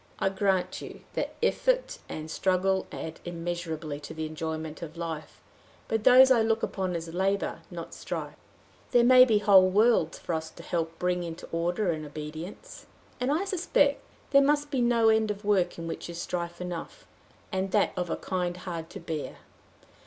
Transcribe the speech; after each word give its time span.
I 0.17 0.29
grant 0.29 0.81
you 0.81 1.01
that 1.13 1.35
effort 1.43 1.99
and 2.09 2.31
struggle 2.31 2.87
add 2.91 3.19
immeasurably 3.23 3.99
to 3.99 4.15
the 4.15 4.25
enjoyment 4.25 4.81
of 4.81 4.97
life, 4.97 5.39
but 5.87 6.05
those 6.05 6.31
I 6.31 6.41
look 6.41 6.63
upon 6.63 6.95
as 6.95 7.13
labor, 7.13 7.59
not 7.69 7.93
strife. 7.93 8.33
There 8.89 9.03
may 9.03 9.25
be 9.25 9.37
whole 9.37 9.69
worlds 9.69 10.17
for 10.17 10.33
us 10.33 10.49
to 10.49 10.63
help 10.63 10.97
bring 10.97 11.21
into 11.21 11.47
order 11.51 11.91
and 11.91 12.03
obedience. 12.03 12.87
And 13.19 13.31
I 13.31 13.45
suspect 13.45 14.01
there 14.31 14.41
must 14.41 14.71
be 14.71 14.81
no 14.81 15.09
end 15.09 15.29
of 15.29 15.45
work 15.45 15.77
in 15.77 15.85
which 15.85 16.09
is 16.09 16.19
strife 16.19 16.59
enough 16.59 17.05
and 17.51 17.69
that 17.69 17.93
of 17.95 18.09
a 18.09 18.15
kind 18.17 18.57
hard 18.57 18.89
to 18.89 18.99
bear. 18.99 19.37